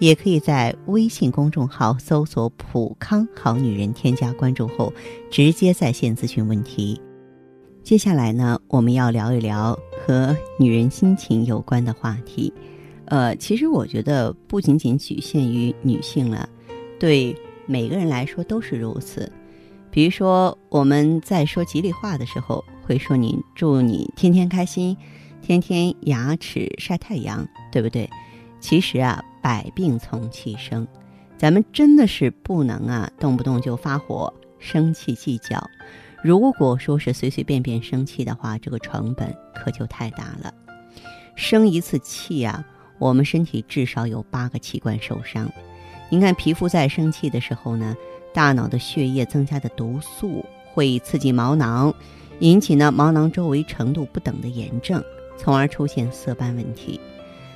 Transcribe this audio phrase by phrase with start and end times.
[0.00, 4.92] 也可以在微信公众号搜索“普康好女人”，添加关注后
[5.30, 7.00] 直接在线咨询问题。
[7.84, 12.52] 接下来呢，我们要聊一聊和女人心情有关的话题。
[13.04, 16.48] 呃，其实我觉得不仅仅局限于女性了，
[16.98, 17.36] 对
[17.66, 19.30] 每个人来说都是如此。
[19.90, 24.96] 比如说，我们在说吉利话的时候，会说你祝你天天开心，
[25.42, 28.08] 天天牙齿晒太阳，对不对？
[28.60, 29.22] 其实啊。
[29.42, 30.86] 百病从气生，
[31.36, 35.62] 咱们真的是不能啊，动不动就发火、生气、计较。
[36.22, 40.52] 如果说是随随便便生气的话，这个成本可就太大了。
[41.34, 42.62] 生一次气啊，
[42.98, 45.50] 我们身体至少有八个器官受伤。
[46.10, 47.96] 您看，皮肤在生气的时候呢，
[48.34, 50.44] 大脑的血液增加的毒素
[50.74, 51.94] 会刺激毛囊，
[52.40, 55.02] 引起呢毛囊周围程度不等的炎症，
[55.38, 57.00] 从而出现色斑问题。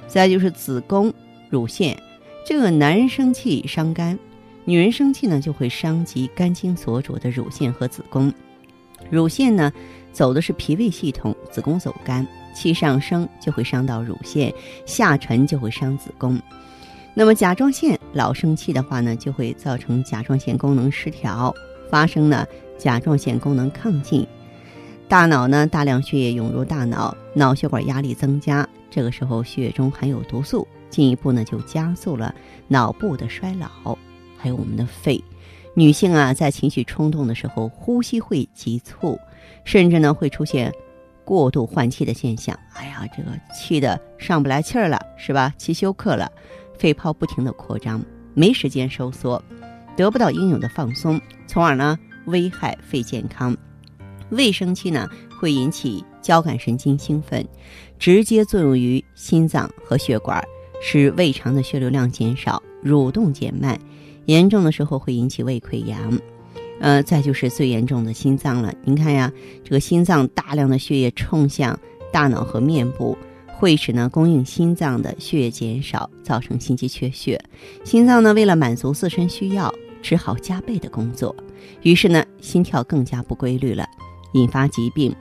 [0.07, 1.13] 再就是子宫。
[1.55, 1.97] 乳腺，
[2.45, 4.19] 这个男人生气伤肝，
[4.65, 8.33] 女人生气呢就会伤及肝经所主的乳腺和子宫。
[9.09, 9.73] 乳腺呢
[10.13, 14.53] 走的是脾胃系统，子宫走肝，气上升就会伤到乳腺，
[14.85, 16.43] 下沉就会伤子宫。
[17.15, 21.55] 那么甲状腺老生气的话呢，就会造成甲状腺功能失调，
[21.89, 22.45] 发生呢
[22.77, 24.27] 甲状腺功能亢进。
[25.07, 30.67] 大脑呢大量血液涌入大脑，脑血管压力增加，这个时候血液中含有毒素。
[30.95, 32.33] 进一步呢，就加速了
[32.69, 33.99] 脑部的衰老，
[34.39, 35.21] 还有我们的肺。
[35.75, 39.19] 女性啊，在情绪冲动的时候，呼吸会急促，
[39.65, 40.73] 甚至呢会出现
[41.25, 42.57] 过度换气的现象。
[42.75, 45.53] 哎呀，这个气的上不来气儿了，是吧？
[45.59, 46.31] 气休克了，
[46.79, 48.01] 肺泡不停的扩张，
[48.35, 49.43] 没时间收缩，
[49.97, 53.57] 得不到应有的放松，从而呢危害肺健康。
[54.31, 55.09] 胃生气呢，
[55.41, 57.45] 会引起交感神经兴奋，
[57.99, 60.43] 直接作用于心脏和血管。
[60.87, 63.81] 使胃肠的血流量减少，蠕动减慢，
[64.27, 65.99] 严重的时候会引起胃溃疡。
[66.79, 68.71] 呃，再就是最严重的心脏了。
[68.85, 69.33] 您看呀，
[69.65, 71.77] 这个心脏大量的血液冲向
[72.13, 77.43] 大脑和面部，会使呢供应心脏的血液减少，造成心肌缺血。
[77.83, 81.35] 心脏呢为了满足自身需要，只好加倍的工作，
[81.81, 83.87] 于是呢心跳更加不规律了，
[84.35, 85.17] 引发疾病。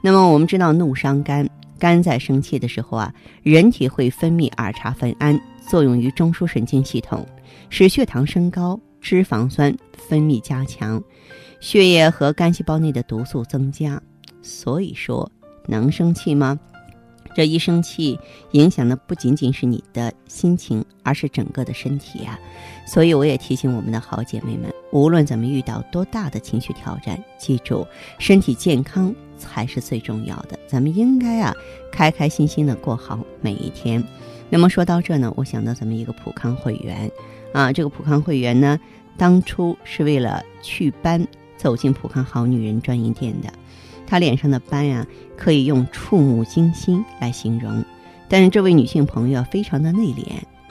[0.00, 1.44] 那么我们知道，怒伤肝。
[1.82, 3.12] 肝在生气的时候啊，
[3.42, 5.36] 人体会分泌儿茶酚胺，
[5.68, 7.26] 作用于中枢神经系统，
[7.70, 11.02] 使血糖升高，脂肪酸分泌加强，
[11.58, 14.00] 血液和肝细胞内的毒素增加。
[14.42, 15.28] 所以说，
[15.66, 16.56] 能生气吗？
[17.34, 18.16] 这一生气，
[18.52, 22.38] 影响的不仅仅是你的心情，而是整个的身体啊。
[22.86, 27.84] 所以我也提醒我们的好姐妹们，无论咱们遇到多大的情绪挑战，记住，
[28.20, 30.58] 身体健康才是最重要的。
[30.68, 31.54] 咱们应该啊，
[31.90, 34.02] 开开心心的过好每一天。
[34.48, 37.10] 那么说到这呢，我想到咱们一个普康会员
[37.52, 38.78] 啊，这个普康会员呢，
[39.16, 41.26] 当初是为了祛斑
[41.56, 43.52] 走进普康好女人专营店的。
[44.06, 47.84] 她脸上的斑呀，可以用触目惊心来形容。
[48.28, 50.24] 但是这位女性朋友非常的内敛，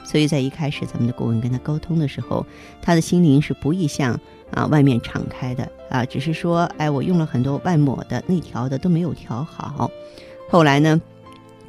[0.04, 2.46] 所以在一开始咱们的顾问跟她沟通的时候，
[2.80, 4.18] 她的心灵是不易向
[4.52, 9.90] 啊外面敞开的啊，只是说，哎，我用了很多外抹的、内调的都没有调好。
[10.48, 11.00] 后来呢，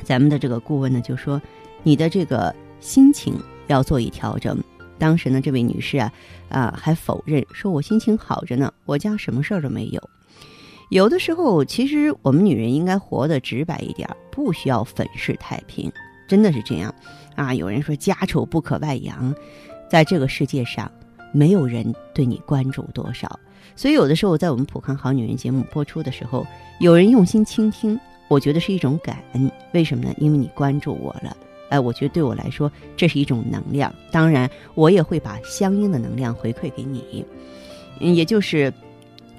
[0.03, 1.41] 咱们的这个顾问呢就说，
[1.83, 3.33] 你的这个心情
[3.67, 4.57] 要做一调整。
[4.99, 6.13] 当时呢，这位女士啊
[6.49, 10.09] 啊还否认说，我心情好着呢，我家什么事儿都没有。
[10.89, 15.91] 有的时候，其实我们女人应该活得直白一点，不需要粉饰太平，
[16.27, 16.93] 真的是这样
[17.35, 17.53] 啊！
[17.53, 19.33] 有人说家丑不可外扬，
[19.89, 20.91] 在这个世界上，
[21.33, 23.37] 没有人对你关注多少，
[23.75, 26.47] 所以有的时候在我们普康好女人节目播出的时候，
[26.79, 27.99] 有人用心倾听，
[28.29, 29.51] 我觉得是一种感恩。
[29.73, 30.13] 为什么呢？
[30.17, 31.35] 因为你关注我了，
[31.69, 33.93] 哎，我觉得对我来说这是一种能量。
[34.11, 37.25] 当然，我也会把相应的能量回馈给你，
[37.99, 38.71] 嗯，也就是。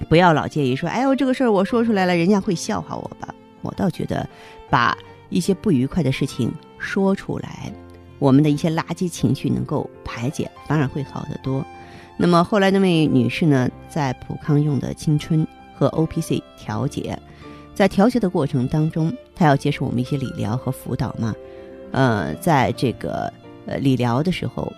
[0.09, 3.33] 不要老介意说，哎呦，这个事儿我说出来了，人家会笑话我吧？
[3.61, 4.27] 我倒觉得，
[4.69, 4.95] 把
[5.29, 7.71] 一些不愉快的事情说出来，
[8.19, 11.65] 我们的一些垃圾情绪能够排解，反而会好得多。
[12.17, 15.45] 那么后来那位女士呢，在普康用的青春
[15.75, 17.17] 和 O P C 调节，
[17.73, 21.35] 在调节的过程当中，她要接受我们一些理疗和辅导嘛？
[21.91, 23.31] 呃，在这个
[23.65, 24.71] 呃理疗的时候，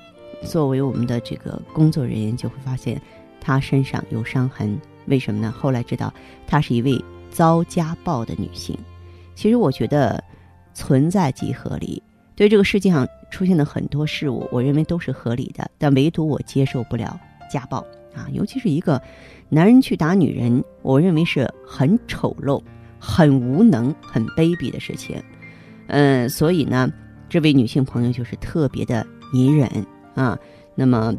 [0.44, 3.00] 作为我们的这个工作人员，就会发现
[3.40, 4.80] 她身上有伤痕。
[5.06, 5.54] 为什么呢？
[5.56, 6.12] 后来知道
[6.48, 7.00] 她是一位
[7.30, 8.75] 遭家暴的女性。
[9.36, 10.24] 其实我觉得
[10.74, 12.01] 存在即合理，
[12.36, 17.19] 对这个世界上出现的很多事物，我认为都是合理的，但唯独我接受不了
[17.50, 17.80] 家暴
[18.14, 19.02] 啊，尤其是一个
[19.50, 22.62] 男人去打女人，我认为是很丑陋、
[23.00, 25.22] 很无能、很卑鄙的事情。
[25.88, 26.92] 嗯，所以呢，
[27.30, 29.70] 这位女性朋友就是特别的隐忍
[30.16, 30.38] 啊。
[30.76, 31.16] 那么，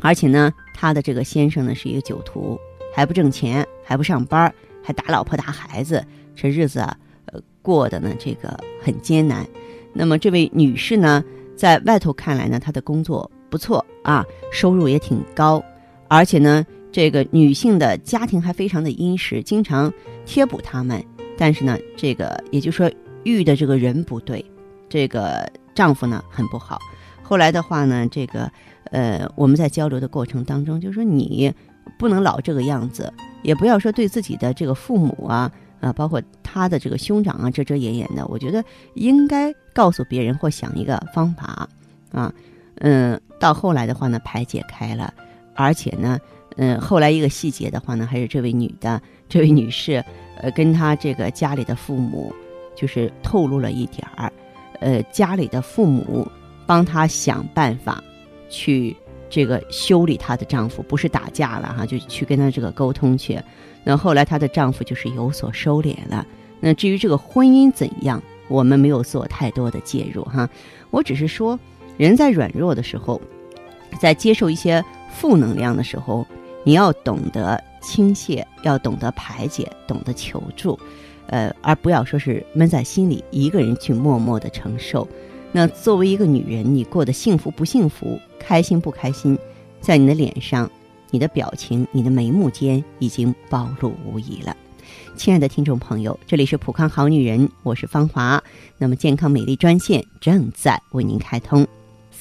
[0.00, 2.58] 而且呢，她的这个先生呢是一个酒徒，
[2.94, 6.04] 还不挣钱，还不上班，还打老婆打孩子，
[6.34, 9.46] 这日子啊，呃，过得呢这个很艰难。
[9.92, 11.22] 那么这位女士呢，
[11.54, 15.62] 在外头看来呢，她的工作不错啊，收入也挺高，
[16.08, 19.92] 而且呢，这个女性的家庭还非常的殷实，经常
[20.26, 21.04] 贴补他们。
[21.38, 22.90] 但是呢，这个也就是说。
[23.24, 24.44] 遇的这个人不对，
[24.88, 26.76] 这个丈夫呢很不好。
[27.22, 28.50] 后来的话呢，这个
[28.90, 31.54] 呃，我们在交流的过程当中，就说你
[31.96, 33.12] 不能老这个样子，
[33.44, 35.48] 也不要说对自己的这个父母啊，
[35.80, 38.26] 啊，包括他的这个兄长啊，遮遮掩掩的。
[38.26, 38.64] 我觉得
[38.94, 41.68] 应该告诉别人或想一个方法
[42.10, 42.34] 啊，
[42.80, 45.12] 嗯，到后来的话呢，排解开了，
[45.56, 46.16] 而且呢，
[46.56, 50.04] 嗯，后来一个细节的话呢，还是这位女的，这位女士，
[50.40, 52.32] 呃，跟她这个家里的父母。
[52.74, 54.32] 就是透露了一点儿，
[54.80, 56.26] 呃，家里的父母
[56.66, 58.02] 帮她想办法，
[58.48, 58.96] 去
[59.28, 63.38] 这个修理她的丈夫，不是打架了哈，就去跟她这个沟通去。
[63.84, 66.26] 那后来她的丈夫就是有所收敛了。
[66.60, 70.48] 那至于这个婚姻怎样，我们没有做太多的介入哈。
[70.90, 71.60] 我只是说，
[72.02, 73.22] 人在软弱的时候，
[74.00, 74.84] 在接受一些
[75.14, 76.26] 负能量的时候，
[76.64, 80.76] 你要懂得倾泻，要懂得排解，懂得求助。
[81.28, 85.06] 呃，而不要说是闷在心里，一个人去默默的承受。
[85.52, 89.38] 那作为一个女人，你过得幸福不幸福，开心不开心，
[89.80, 90.68] 在你的脸上、
[91.12, 94.56] 你的表情、你的眉目间已经暴露无遗了。
[95.14, 98.42] 亲爱的听众朋友，这里是普康好女人，我是芳华。
[98.76, 101.64] 那么健康美丽专线正在为您开通，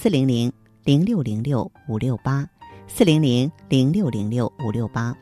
[0.02, 0.52] 四零零
[0.84, 2.44] 零六零六五六八，
[2.88, 5.16] 四零零零六零六五六八。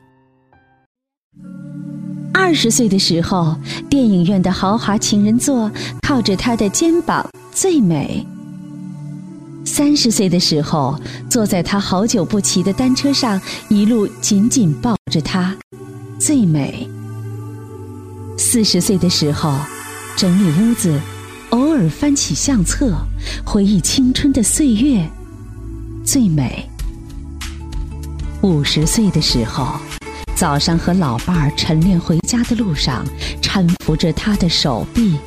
[2.33, 3.57] 二十岁的时候，
[3.89, 5.69] 电影院的豪华情人座
[6.01, 8.25] 靠着他的肩膀最美；
[9.65, 10.97] 三十岁的时候，
[11.29, 15.53] 坐在他好久不骑的单车上，一路紧紧抱着他
[16.17, 16.87] 最美；
[18.37, 19.59] 四十岁的时候，
[20.15, 20.97] 整理屋子，
[21.51, 22.93] 偶尔翻起相册，
[23.43, 25.03] 回忆青春的岁月
[26.05, 26.69] 最美；
[28.41, 29.79] 五十岁的时候。
[30.35, 33.05] 早上和老伴儿晨练回家的路上，
[33.41, 35.17] 搀扶着他的手臂，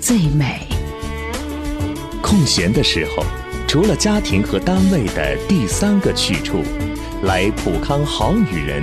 [0.00, 0.66] 最美。
[2.20, 3.22] 空闲的时候，
[3.68, 6.62] 除了家庭和单位的第三个去处，
[7.22, 8.82] 来普康好女人，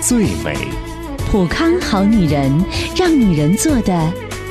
[0.00, 0.56] 最美。
[1.30, 2.52] 普康好女人，
[2.96, 4.12] 让女人做的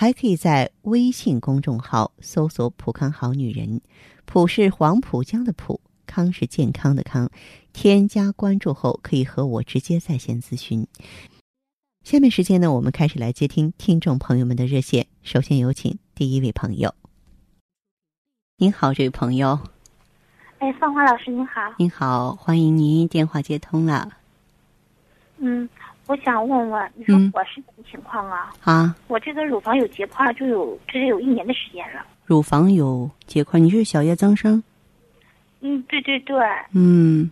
[0.00, 3.80] 还可以在微信公众号搜索“普康好女人”，
[4.26, 7.28] 普是黄浦江的浦，康是健康的康，
[7.72, 10.86] 添加关注后可以和我直接在线咨询。
[12.04, 15.08] 下面时间呢，我们开始来接听听众朋友们的热线。
[15.24, 16.94] 首先有请第一位朋友。
[18.58, 19.58] 您好，这位朋友。
[20.60, 21.60] 哎，芳华老师您好。
[21.76, 24.12] 您好，欢迎您电话接通了。
[25.38, 25.68] 嗯，
[26.08, 28.50] 我想问问，你说我是什么情况啊？
[28.64, 32.04] 啊，我这个乳房有结块，就有这得有一年的时间了。
[32.26, 34.60] 乳房有结块，你是小叶增生？
[35.60, 36.36] 嗯，对对对。
[36.74, 37.30] 嗯。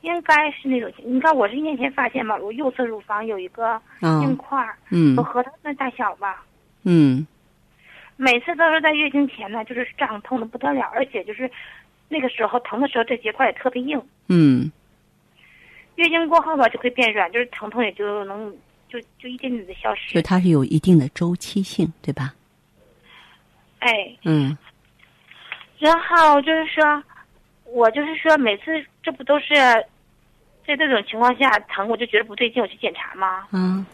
[0.00, 4.58] 应该是那种，你看我是一年前发现嘛，我右侧乳房有一个硬块，
[4.90, 6.44] 嗯，有核桃那大小吧，
[6.82, 7.24] 嗯，
[8.16, 11.48] 每次都是在月经前呢，就是胀痛的不得了，而且就是
[12.08, 14.72] 那个时候疼的时候，这结块也特别硬，嗯，
[15.96, 18.54] 月经过后吧就会变软，就是疼痛也就能
[18.88, 22.34] 就就一点点的消失，就它是有一定的周期性，对吧？
[23.78, 24.56] 哎，嗯，
[25.78, 27.02] 然后就是说，
[27.64, 29.54] 我就是说每次这不都是。
[30.64, 33.48] 在这种情况下疼，我就觉得不对劲，我去检查吗。
[33.50, 33.84] 嗯，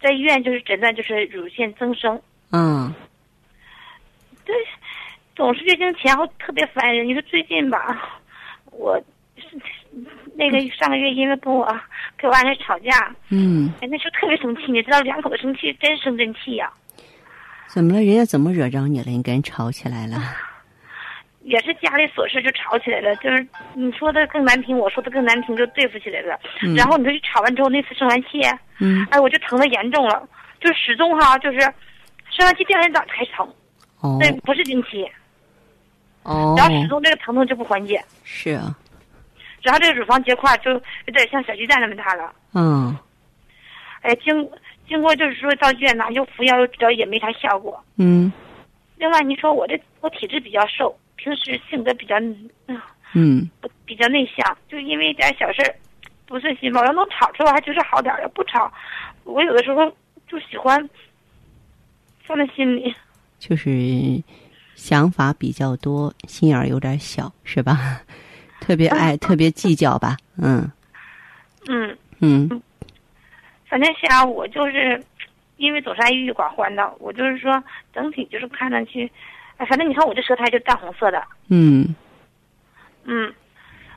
[0.00, 2.18] 在医院就是诊断就是乳腺增生。
[2.50, 2.90] 嗯，
[4.46, 4.56] 对，
[5.36, 7.06] 总是月经前后特别烦人。
[7.06, 8.10] 你说最近吧，
[8.70, 8.98] 我
[10.34, 11.66] 那个上个月因为跟我
[12.16, 16.72] 跟我爱人吵架，嗯，哎，那时候特别生气，你知道，两口子生气真生真气呀、
[17.68, 18.02] 怎么了？
[18.02, 19.06] 人家怎么惹着你了？
[19.06, 20.16] 你跟人吵起来了？
[21.44, 26.38] 也是家里琐事就吵起来了，就是你说的更难听，我说的更难听，就对付起来了。
[26.62, 28.40] 嗯然后你说吵完之后，那次生完气，
[28.78, 30.22] 嗯，哎，我就疼的严重了，
[30.60, 31.58] 就始终哈，就是
[32.30, 33.46] 生完气第二天早上才疼，
[34.00, 35.04] 哦对，不是经期，
[36.22, 38.72] 哦，然后始终这个疼痛就不缓解，是啊，
[39.62, 40.80] 然后这个乳房结块就有
[41.14, 42.32] 点像小鸡蛋那么大了。
[42.54, 42.96] 嗯
[44.02, 44.50] 哎，经
[44.88, 47.82] 经过就是说到医院拿又服药又治疗也没啥效果。
[47.96, 48.32] 嗯
[48.96, 52.18] 另外你说我这我体质比较瘦，平时性格比较
[52.66, 52.80] 嗯
[53.14, 53.48] 嗯
[53.84, 55.74] 比较内向，就因为一点小事儿
[56.26, 58.72] 不顺心吧，我要能吵出来，还觉得好点儿；要不吵，
[59.24, 59.88] 我有的时候
[60.26, 60.88] 就喜欢
[62.24, 62.94] 放在心里。
[63.38, 63.70] 就是
[64.74, 68.00] 想法比较多，心眼儿有点小，是吧？
[68.62, 70.16] 特别爱，特别计较吧？
[70.36, 70.70] 嗯。
[71.68, 72.62] 嗯，嗯。
[73.68, 75.02] 反正想我就是
[75.56, 79.10] 因为总是爱郁郁寡欢的，我就是说整体就是看上去，
[79.56, 81.94] 哎，反正你看我这舌苔就淡红色的，嗯，
[83.04, 83.32] 嗯，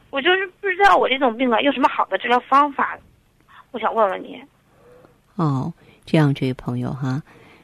[0.09, 2.97] 我就是不知道我这种病啊有什么好的治疗方法，
[3.71, 4.41] 我想问问你。
[5.35, 5.71] 哦，
[6.05, 7.21] 这样，这位朋友哈，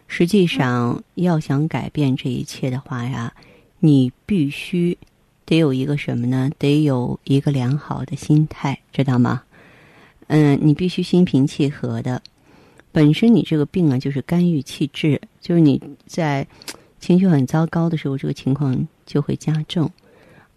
[0.08, 3.34] 实际上要想改变这一切的话呀，
[3.80, 4.98] 你必须
[5.52, 6.50] 得有一个什么呢？
[6.58, 9.44] 得有一个良好的心态，知道吗？
[10.28, 12.22] 嗯，你必须心平气和的。
[12.94, 16.48] 本身你这个病啊，就是肝郁气滞，就是你在
[17.02, 19.92] 情绪很糟糕的时候，这个情况就会加重。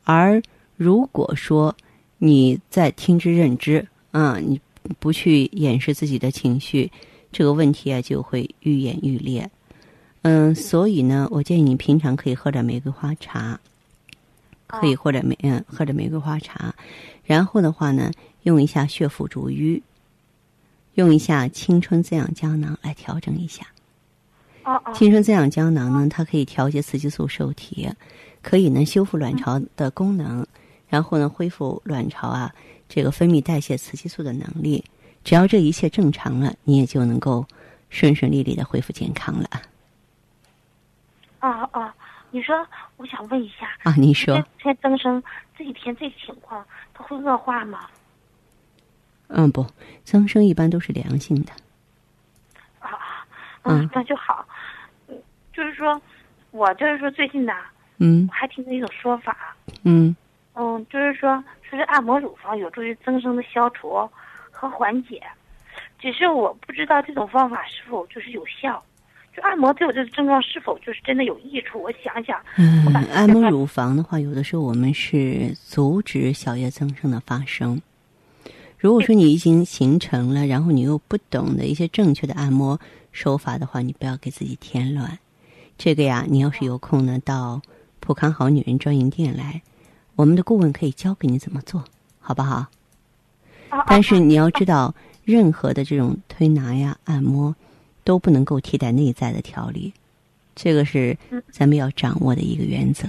[0.04, 0.40] 而
[0.76, 1.74] 如果说
[2.18, 4.60] 你在听之任之啊，你
[5.00, 6.88] 不去掩饰自己的情绪，
[7.32, 9.50] 这个问题啊就会愈演愈烈。
[10.22, 13.58] 嗯，所以呢，我建议你平常可以喝点玫瑰花茶，
[14.80, 16.74] 可以或者玫嗯喝着玫瑰花茶，
[17.24, 18.10] 然后的话呢，
[18.42, 19.82] 用一下血府逐瘀，
[20.94, 23.66] 用一下青春滋养胶囊来调整一下。
[24.64, 24.92] 哦哦。
[24.94, 27.88] 青春滋养胶囊呢，它可以调节雌激素受体，
[28.42, 30.46] 可以呢修复卵巢的功能，
[30.88, 32.54] 然后呢恢复卵巢啊
[32.88, 34.84] 这个分泌代谢雌激素的能力。
[35.24, 37.46] 只要这一切正常了，你也就能够
[37.88, 39.48] 顺顺利利的恢复健康了。
[41.40, 41.90] 哦哦，
[42.34, 43.94] 你说，我想问一下，啊！
[43.96, 45.22] 你说这，天增生
[45.56, 47.88] 这几天这情况，它会恶化吗？
[49.28, 49.64] 嗯，不，
[50.02, 51.52] 增生一般都是良性的。
[52.80, 53.26] 啊啊，
[53.62, 54.44] 嗯嗯，那就好。
[55.06, 55.16] 嗯，
[55.52, 56.02] 就是说，
[56.50, 57.52] 我就是说最近呢，
[57.98, 60.16] 嗯我还听到一种说法，嗯
[60.54, 64.10] 嗯，就是说，说是按摩乳房有助于增生的消除
[64.50, 65.22] 和缓解，
[66.00, 68.84] 只是我不知道这种方法是否就是有效。
[69.34, 71.82] 就按摩对我这个症状是否就是真的有益处？
[71.82, 77.80] 我想想，嗯，按摩乳房的话，有的时候我们是阻止小叶增生的发生。
[78.78, 82.78] 如果说你已经形成了，然后你又不懂得一些正确的按摩
[83.12, 85.18] 手法的话，你不要给自己添乱。
[85.76, 87.60] 这个呀，你要是有空呢，到
[87.98, 89.62] 普康好女人专营店来，
[90.14, 91.82] 我们的顾问可以教给你怎么做，
[92.20, 92.66] 好不好？
[93.88, 97.56] 但是你要知道，任何的这种推拿呀、按摩，
[98.04, 99.92] 都不能够替代内在的调理，
[100.54, 101.16] 这个是
[101.50, 103.08] 咱们要掌握的一个原则。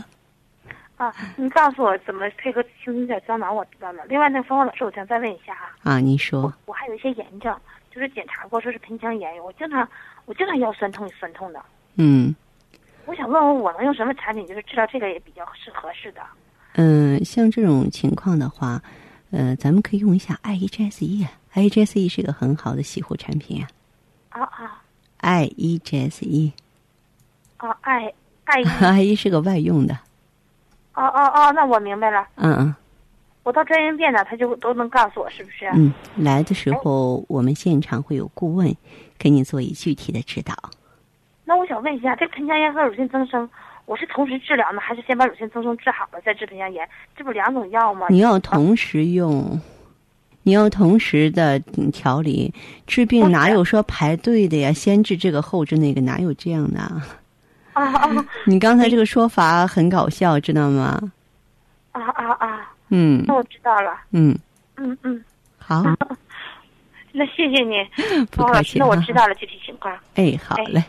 [0.97, 4.03] 啊，你告诉我怎么配合青春小胶囊，我知道了。
[4.07, 7.53] 另外，那个芳芳老师，我想再问一下啊，啊，您说我，我还有一些炎症，
[7.93, 9.87] 就是检查过说是盆腔炎，我经常
[10.25, 11.61] 我经常腰酸痛酸痛的。
[11.95, 12.33] 嗯
[13.05, 16.21] 我想问问我能用什么产品，就是治疗这个也比较是合适的。
[16.73, 18.81] 嗯、呃像这种情况的话，
[19.31, 23.74] 呃，咱们可以用一下 IEGSE 啊，IEGSE 是一个很好的洗护产品啊啊
[25.25, 26.51] 啊，IEGSE，IE
[27.57, 27.75] 啊！
[27.81, 28.13] 爱
[28.43, 28.65] 爱医
[29.09, 29.95] IE 是个外用的，
[30.93, 32.27] 哦哦哦，那我明白了。
[32.35, 32.75] 嗯嗯
[33.41, 35.65] 我到专营店呢，他就都能告诉我是不是？
[35.73, 38.75] 嗯，来的时候我们现场会有顾问
[39.17, 40.53] 给你做一具体的指导。
[41.43, 43.49] 那我想问一下，这盆腔炎和乳腺增生，
[43.85, 46.87] 我是同时治疗呢，还是先把乳腺增生治好了再治盆腔炎？
[47.17, 48.07] 这不两种药吗？
[48.11, 49.59] 你要同时用，
[50.45, 52.53] 你要同时的嗯调理。
[52.85, 54.71] 治病哪有说排队的呀？
[54.71, 57.03] 先治这个后治那个，哪有这样的啊？
[57.73, 61.01] 啊啊你刚才这个说法很搞笑，知道吗？
[61.91, 62.71] 啊啊啊！
[62.89, 63.97] 嗯那我知道了。
[64.11, 64.37] 嗯，
[64.77, 65.23] 嗯嗯，
[65.57, 65.83] 好，
[67.11, 67.75] 那谢谢你，
[68.29, 68.77] 不方老师。
[68.77, 69.91] 那我知道了具体情况。
[70.13, 70.83] 哎，好哎嘞，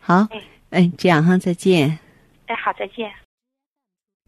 [0.00, 1.98] 好哎，哎，这样哈，再见。
[2.46, 3.10] 哎，好，再见。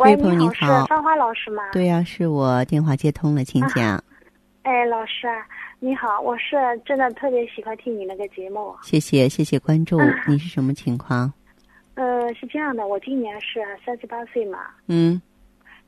[0.00, 1.62] 喂，朋友你好，是芳华老师吗？
[1.72, 4.02] 对呀、是我电话接通了，请讲。
[4.62, 5.28] 哎，老师
[5.78, 8.74] 你好，我是真的特别喜欢听你那个节目。
[8.82, 11.30] 谢谢谢谢关注，你是什么情况？
[11.96, 15.20] 呃，是这样的，我今年是三十八岁嘛，嗯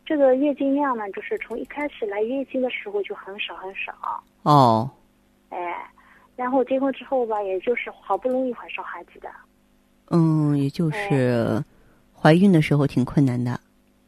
[0.05, 4.91] 这个月经量呢，就是从一开始来月经的时候就很少很少，哦
[5.49, 5.75] 哎，
[6.37, 9.31] 然后结婚之后吧，也就是好不容易怀上孩子的。
[10.11, 11.65] 嗯，也就是
[12.15, 13.59] 怀孕的时候挺困难的。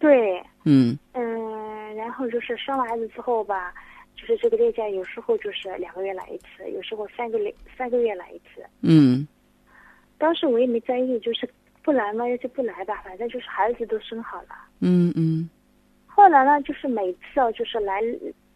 [0.05, 3.73] 对，嗯嗯，然后就是生完孩子之后吧，
[4.15, 8.63] 就是这个例假有时候就是两个月来一次，有时候三个月三个月来一次。
[8.83, 9.27] 嗯
[10.19, 11.49] 当时我也没在意，就是
[11.83, 14.49] 不来嘛就不来吧，反正就是孩子都生好了。
[14.81, 15.49] 嗯嗯
[16.05, 18.03] 后来呢，就是每次啊，就是来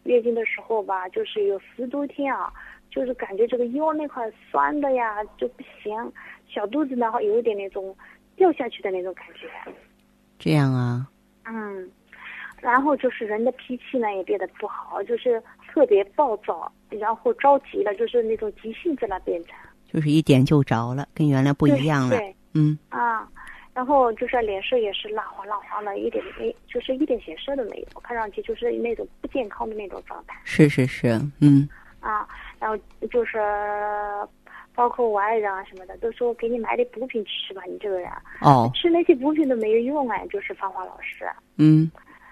[0.03, 2.53] 月经的时候吧，就是有十多天啊，
[2.91, 6.13] 就是感觉这个腰那块酸的呀就不行，
[6.47, 7.97] 小肚子呢有一点那种
[8.35, 9.49] 掉下去的那种感觉。
[10.37, 11.09] 这样啊。
[11.49, 11.89] 嗯，
[12.61, 19.55] 然后就是人的脾气呢也变得不好，就是特别暴躁，然后着急了，就是那种急性子了变成。
[19.91, 22.09] 就是一点就着了，跟原来不一样了。
[22.09, 23.27] 对对嗯啊，
[23.73, 31.67] 然后就是脸色也是蜡黄蜡黄的，一点没，就是一点血色都没有，看上去就是那种不健康的那种状态是是是，嗯
[31.99, 32.27] 啊。
[32.59, 32.77] 然后
[33.09, 33.39] 就是
[34.75, 38.09] 包括我爱人啊什么的，都说给你买点补品吃吧，你这个人
[38.41, 41.25] 哦吃那些补品都没有用哎，就是芳华老师。
[41.57, 41.91] 嗯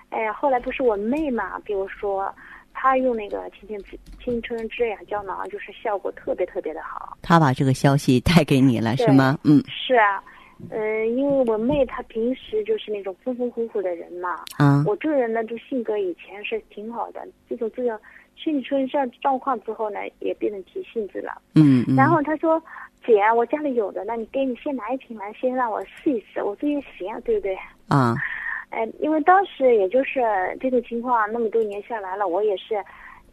[0.10, 2.34] 哎，后来不是我妹嘛给我说，
[2.74, 7.18] 她用那个青春青春滋养胶囊，就是效果特别特别的好。
[7.22, 9.38] 她把这个消息带给你了是吗？
[9.44, 10.24] 嗯是啊，
[10.70, 18.00] 嗯、因为我妹她平时就是那种风风火火的人嘛，啊我这个人呢，就性格以前是挺好的，这种这种
[18.38, 21.42] 身体出现这样状况之后呢，也变成急性子了。
[21.56, 21.96] 嗯嗯。
[21.96, 22.62] 然后他说
[23.06, 27.58] ：“姐，我家里有的，那你给你先拿一瓶来，先让我试一试。”我说也行啊，对不对？
[27.90, 28.16] 啊
[28.70, 30.22] 哎，因为当时也就是
[30.60, 32.76] 这种情况，那么多年下来了，我也是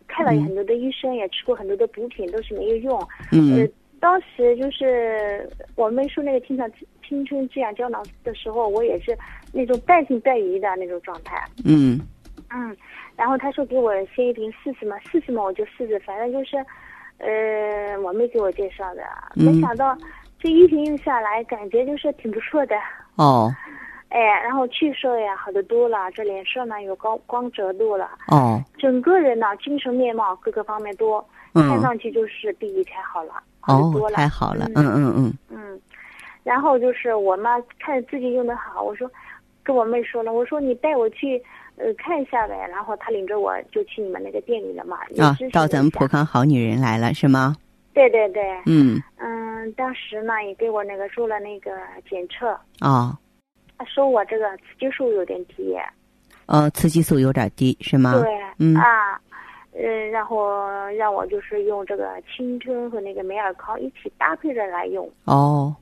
[0.06, 3.08] 看了嗯很多的医生，也吃过很多的补品，都是没有用。
[3.32, 6.72] 嗯呃，当时就是我们说那个青春
[7.06, 9.16] 青春滋养胶囊的时候，我也是
[9.52, 11.36] 那种半信半疑的那种状态。
[11.64, 12.00] 嗯
[12.50, 12.76] 嗯，
[13.16, 16.56] 然后他说给我先一瓶试试嘛，试试嘛我就试试，反正就是，
[17.18, 19.02] 呃，我妹给我介绍的，
[19.36, 19.44] 嗯。
[19.44, 19.96] 没想到
[20.38, 22.76] 这一瓶用下来，感觉就是挺不错的。
[23.16, 23.50] 哦。
[24.10, 28.62] 哎，然后气色呀好得多了，这脸色呢有光光泽度了，哦。
[28.78, 31.20] 整个人呢精神面貌各个方面多
[31.52, 34.16] 看嗯上去就是比以前好了，好得多哦了。
[34.16, 34.86] 太好了，嗯。
[34.86, 35.80] 嗯嗯嗯，
[36.44, 39.10] 然后就是我妈看自己用的好，我说
[39.64, 41.42] 跟我妹说了，我说你带我去
[41.76, 47.56] 呃看一下呗，然后她领着我就去你们那个店里了嘛，啊到咱们普康好女人来了是吗？
[47.94, 51.70] 对对对，嗯嗯，当时呢也给我那个做了那个
[52.08, 52.48] 检测，
[52.80, 53.16] 哦
[53.78, 55.76] 她说我这个雌激素有点低，
[56.46, 58.12] 呃，雌激素有点低是吗？
[58.20, 59.18] 对，嗯啊。
[59.76, 65.74] 嗯，然后让我就是用这个青春和那个美尔康一起搭配着来用，哦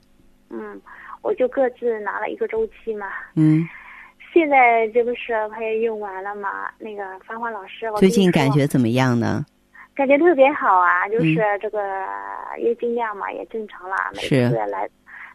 [0.48, 0.80] 嗯，
[1.22, 3.06] 我就各自拿了一个周期嘛，
[3.37, 3.66] 嗯，
[4.32, 6.70] 现在这不是快要用完了嘛？
[6.78, 9.44] 那个芳华老师，我最近感觉怎么样呢？
[9.94, 11.80] 感觉特别好啊，就嗯是这个
[12.58, 14.88] 月经量嘛也正常了，每次来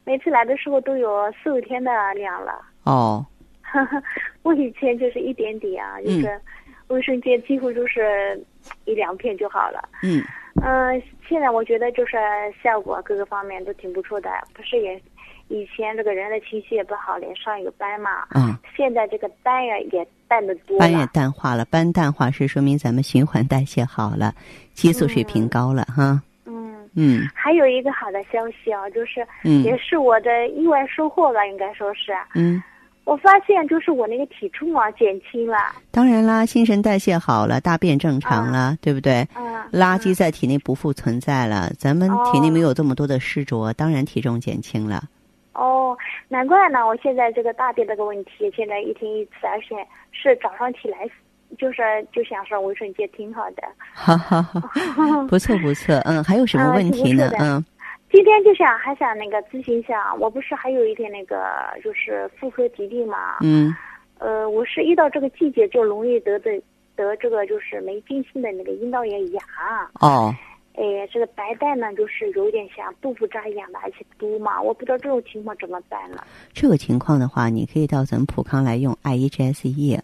[0.04, 2.60] 每次来的时候都有四五天的量了。
[2.84, 3.26] 哦
[4.43, 6.41] 我以前就是一点点啊，就嗯是
[6.88, 8.41] 卫生间几乎就是
[8.86, 9.88] 一两片就好了。
[10.04, 10.23] 嗯
[10.63, 12.17] 嗯、现在我觉得就是
[12.63, 15.00] 效果各个方面都挺不错的，不是也
[15.49, 21.05] 以前这个人的情绪也不好，连上一个斑嘛，啊，现在这个斑呀也淡的多斑也。
[21.07, 24.33] 淡化了，斑淡化是说明咱们循环代谢好了，
[24.73, 26.21] 激素水平高了哈。
[26.45, 27.27] 嗯，嗯。
[27.33, 29.63] 还有一个好的消息啊，就是嗯。
[29.63, 32.62] 也是我的意外收获吧，应该说是，嗯，
[33.05, 35.57] 我发现就是我那个体重啊减轻了，
[35.91, 39.25] 当然啦，新陈代谢好了，大便正常了，对不对？
[39.36, 42.51] 嗯，垃圾在体内不复存在了，咱们体内哦。
[42.51, 45.03] 没有这么多的湿浊，当然体重减轻了。
[45.58, 45.98] 哦，
[46.30, 49.76] 难怪呢，我现在这个大便这个问题，现在一天一次，而且
[50.12, 51.10] 是早上起来，
[51.58, 53.63] 就是就想上卫生间，挺好的。
[53.93, 54.62] 哈哈哈，
[55.28, 57.32] 不错不错，嗯，还有什么啊问题呢？
[58.12, 61.46] 今天就想还想那个咨询一下，我不是还有一点那个
[61.84, 63.76] 就是妇科疾病嘛，嗯
[64.20, 66.52] 呃，我是一到这个季节就容易得的
[66.96, 69.43] 得这个就是没经性的那个阴道炎痒。
[70.00, 70.34] 哦
[70.78, 76.24] 哎，这个白带呢，就是有点像豆腐渣一样的，而且多嘛，我不知道这种情况怎么办了。
[76.54, 80.00] 这个情况的话，你可以到咱们普康来用 I E G S E。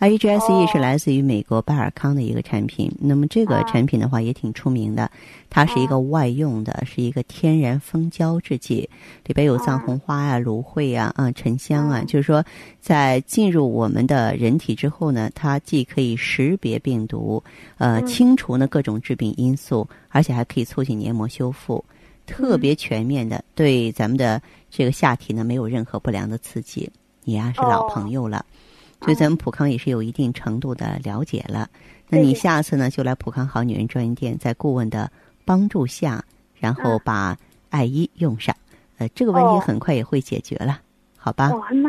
[0.00, 5.10] I E G S E 是来自于美国拜尔康的一个产品，那么这个产品的话也挺出名的，
[5.50, 8.88] 它是一个外用的，是一个天然蜂胶制剂，
[9.26, 12.44] 里边有藏红花呀、芦荟呀、啊沉香啊，就是说
[12.80, 17.42] 在进入我们的人体之后呢，它既可以识别病毒，
[17.78, 21.84] 呃，清除呢各种致病因素，而且还可以促进黏膜修复，
[22.24, 26.88] 特别全面的，对咱们的这个下体呢没有任何不良的刺激。
[27.24, 28.46] 你呀是老朋友了。
[28.48, 28.57] 所
[29.06, 31.68] 以咱们普康也是有一定程度的了解了，
[32.08, 35.10] 那你下次呢就来普康好女人专营店，在顾问的
[35.44, 36.22] 帮助下，
[36.58, 37.36] 然后把
[37.70, 38.54] 艾依用上，
[38.98, 40.80] 呃，这个问题很快也会解决了，
[41.16, 41.48] 好吧？
[41.50, 41.88] 哦，那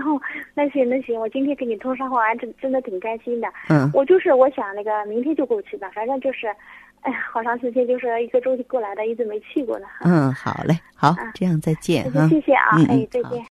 [0.54, 3.48] 那行那行，我今天跟你通上话，真真的挺开心的。
[3.69, 6.48] 嗯，我就是我想那个明天就过去吧，反正就是，
[7.02, 9.88] 哎呀，好长时间就是一个周期过来的，一直没去过呢。
[10.02, 13.59] 嗯，好嘞，好，这样再见啊，谢谢啊，哎，再见。